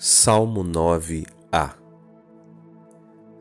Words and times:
Salmo 0.00 0.62
9a 0.62 1.74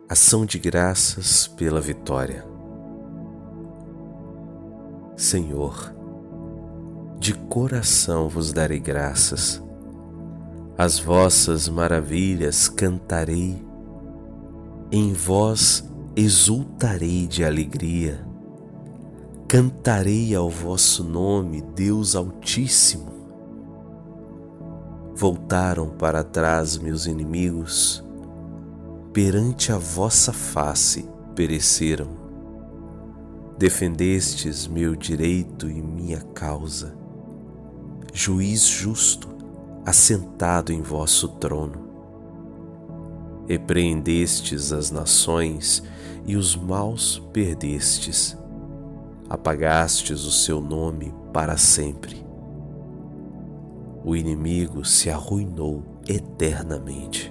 Ação 0.09 0.44
de 0.44 0.58
graças 0.58 1.46
pela 1.50 1.80
vitória. 1.80 2.44
Senhor, 5.15 5.93
de 7.20 7.35
coração 7.35 8.28
vos 8.28 8.51
darei 8.51 8.79
graças, 8.79 9.62
as 10.75 10.97
vossas 10.97 11.70
maravilhas 11.70 12.67
cantarei, 12.67 13.63
em 14.92 15.13
vós 15.13 15.87
exultarei 16.16 17.27
de 17.27 17.45
alegria, 17.45 18.27
cantarei 19.48 20.34
ao 20.34 20.49
vosso 20.49 21.03
nome, 21.03 21.62
Deus 21.76 22.16
Altíssimo 22.16 23.16
Voltaram 25.20 25.90
para 25.90 26.23
trás 26.23 26.77
meus 26.77 27.08
inimigos, 27.08 28.04
perante 29.12 29.72
a 29.72 29.78
vossa 29.80 30.32
face 30.32 31.10
pereceram. 31.34 32.10
Defendestes 33.58 34.68
meu 34.68 34.96
direito 34.96 35.68
e 35.68 35.82
minha 35.82 36.22
causa, 36.36 36.96
juiz 38.14 38.68
justo, 38.68 39.27
assentado 39.84 40.72
em 40.72 40.84
vosso 40.84 41.30
trono. 41.30 41.88
Repreendestes 43.48 44.72
as 44.72 44.91
nações 44.91 45.82
e 46.27 46.36
os 46.36 46.55
maus 46.55 47.18
perdestes, 47.34 48.38
apagastes 49.27 50.26
o 50.26 50.32
seu 50.32 50.62
nome 50.62 51.12
para 51.34 51.58
sempre 51.58 52.27
o 54.08 54.16
inimigo 54.16 54.86
se 54.86 55.10
arruinou 55.10 55.84
eternamente. 56.08 57.30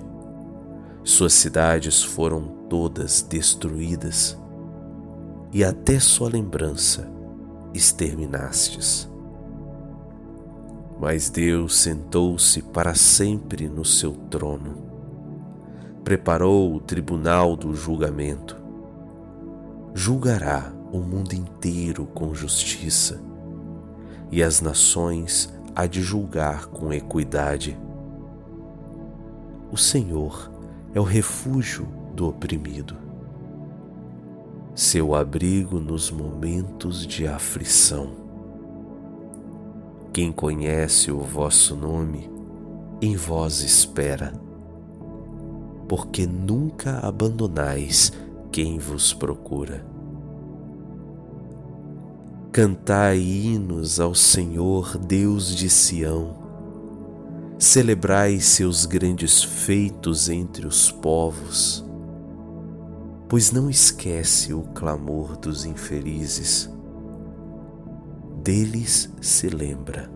Suas 1.02 1.33
cidades 1.33 2.02
foram 2.02 2.66
todas 2.68 3.23
destruídas, 3.23 4.38
e 5.55 5.65
até 5.65 5.99
sua 5.99 6.29
lembrança 6.29 7.10
exterminastes. 7.73 9.10
Mas 11.01 11.30
Deus 11.30 11.79
sentou-se 11.79 12.60
para 12.60 12.95
sempre 12.95 13.71
no 13.71 13.85
seu 13.85 14.13
trono, 14.13 14.77
preparou 16.05 16.74
o 16.74 16.79
tribunal 16.79 17.57
do 17.57 17.73
julgamento, 17.73 18.55
julgará 19.95 20.71
o 20.93 20.99
mundo 20.99 21.33
inteiro 21.33 22.05
com 22.05 22.35
justiça, 22.35 23.18
e 24.30 24.43
as 24.43 24.61
nações 24.61 25.55
há 25.77 25.87
de 25.87 26.01
julgar 26.01 26.69
com 26.69 26.91
equidade. 26.91 27.79
O 29.71 29.77
Senhor 29.77 30.51
é 30.95 30.99
o 30.99 31.02
refúgio 31.02 31.87
do 32.15 32.27
oprimido, 32.29 32.96
seu 34.74 35.15
abrigo 35.15 35.79
nos 35.79 36.10
momentos 36.10 37.07
de 37.07 37.27
aflição. 37.27 38.24
Quem 40.15 40.33
conhece 40.33 41.13
o 41.13 41.21
vosso 41.21 41.77
nome, 41.77 42.30
em 43.02 43.15
vós 43.15 43.61
espera, 43.61 44.33
porque 45.87 46.27
nunca 46.27 47.01
abandonais 47.07 48.13
quem 48.51 48.79
vos 48.79 49.13
procura. 49.13 49.96
Cantai 52.57 53.18
hinos 53.18 54.01
ao 54.01 54.15
Senhor 54.15 54.96
Deus 54.96 55.54
de 55.54 55.68
Sião. 55.68 56.38
Celebrai 57.59 58.40
seus 58.40 58.87
grandes 58.87 59.43
feitos 59.43 60.30
entre 60.30 60.66
os 60.66 60.90
povos, 60.90 61.84
pois 63.29 63.52
não 63.52 63.68
esquece 63.68 64.54
o 64.54 64.62
clamor 64.72 65.37
dos 65.37 65.67
infelizes. 65.67 66.67
Deles 68.43 69.12
se 69.21 69.50
lembra 69.50 70.11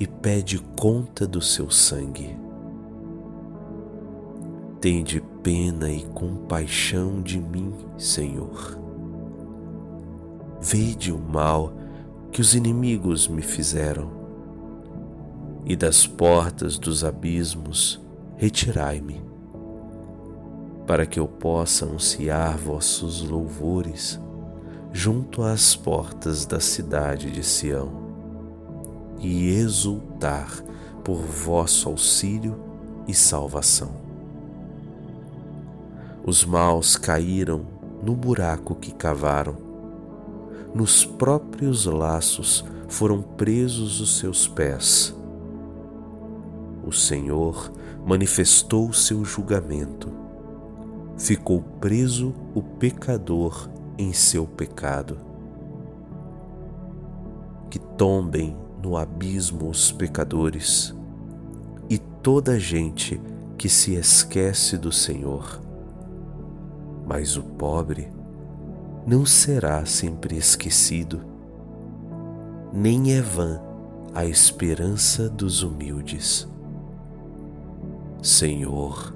e 0.00 0.08
pede 0.08 0.58
conta 0.76 1.24
do 1.24 1.40
seu 1.40 1.70
sangue. 1.70 2.36
Tende 4.80 5.22
pena 5.40 5.88
e 5.88 6.02
compaixão 6.06 7.22
de 7.22 7.38
mim, 7.38 7.72
Senhor 7.96 8.87
Vede 10.60 11.12
o 11.12 11.18
mal 11.18 11.72
que 12.32 12.40
os 12.40 12.54
inimigos 12.54 13.28
me 13.28 13.42
fizeram, 13.42 14.10
e 15.64 15.76
das 15.76 16.06
portas 16.06 16.78
dos 16.78 17.04
abismos 17.04 18.00
retirai-me, 18.36 19.22
para 20.84 21.06
que 21.06 21.20
eu 21.20 21.28
possa 21.28 21.84
anunciar 21.84 22.56
vossos 22.56 23.22
louvores 23.22 24.18
junto 24.92 25.42
às 25.42 25.76
portas 25.76 26.44
da 26.44 26.58
cidade 26.58 27.30
de 27.30 27.44
Sião 27.44 27.92
e 29.20 29.50
exultar 29.50 30.50
por 31.04 31.18
vosso 31.18 31.88
auxílio 31.88 32.58
e 33.06 33.14
salvação. 33.14 33.92
Os 36.24 36.44
maus 36.44 36.96
caíram 36.96 37.64
no 38.02 38.14
buraco 38.14 38.74
que 38.74 38.92
cavaram 38.92 39.67
nos 40.74 41.04
próprios 41.04 41.86
laços 41.86 42.64
foram 42.88 43.22
presos 43.22 44.00
os 44.00 44.18
seus 44.18 44.46
pés. 44.46 45.14
O 46.84 46.92
Senhor 46.92 47.70
manifestou 48.06 48.92
seu 48.92 49.24
julgamento. 49.24 50.10
Ficou 51.18 51.60
preso 51.60 52.32
o 52.54 52.62
pecador 52.62 53.68
em 53.98 54.12
seu 54.12 54.46
pecado. 54.46 55.18
Que 57.68 57.78
tombem 57.78 58.56
no 58.82 58.96
abismo 58.96 59.68
os 59.68 59.92
pecadores 59.92 60.94
e 61.90 61.98
toda 61.98 62.52
a 62.52 62.58
gente 62.58 63.20
que 63.58 63.68
se 63.68 63.94
esquece 63.94 64.78
do 64.78 64.92
Senhor. 64.92 65.60
Mas 67.06 67.36
o 67.36 67.42
pobre 67.42 68.08
não 69.08 69.24
será 69.24 69.86
sempre 69.86 70.36
esquecido, 70.36 71.24
nem 72.70 73.14
é 73.14 73.22
vã 73.22 73.58
a 74.14 74.26
esperança 74.26 75.30
dos 75.30 75.62
humildes. 75.62 76.46
Senhor, 78.22 79.14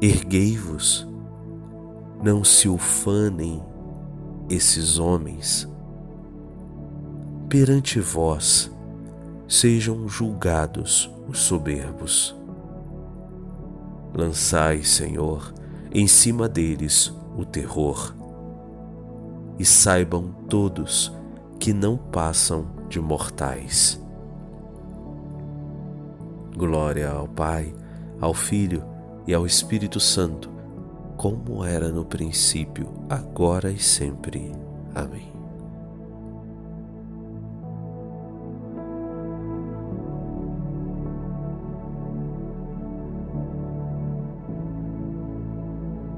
erguei-vos, 0.00 1.06
não 2.22 2.42
se 2.42 2.66
ufanem 2.66 3.62
esses 4.48 4.98
homens. 4.98 5.68
Perante 7.46 8.00
vós 8.00 8.70
sejam 9.46 10.08
julgados 10.08 11.10
os 11.28 11.40
soberbos. 11.40 12.34
Lançai, 14.14 14.82
Senhor, 14.82 15.52
em 15.92 16.06
cima 16.06 16.48
deles 16.48 17.14
o 17.36 17.44
terror 17.44 18.16
e 19.58 19.64
saibam 19.64 20.30
todos 20.48 21.12
que 21.58 21.72
não 21.72 21.96
passam 21.96 22.66
de 22.88 23.00
mortais. 23.00 24.00
Glória 26.56 27.10
ao 27.10 27.28
Pai, 27.28 27.74
ao 28.20 28.34
Filho 28.34 28.84
e 29.26 29.34
ao 29.34 29.46
Espírito 29.46 30.00
Santo, 30.00 30.50
como 31.16 31.64
era 31.64 31.88
no 31.88 32.04
princípio, 32.04 32.92
agora 33.08 33.70
e 33.70 33.78
sempre. 33.78 34.52
Amém. 34.94 35.37